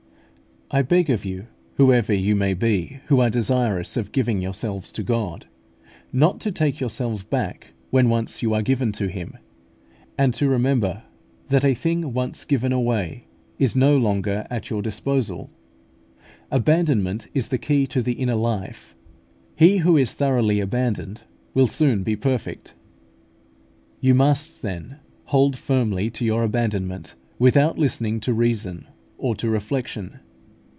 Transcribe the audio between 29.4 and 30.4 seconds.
reflection.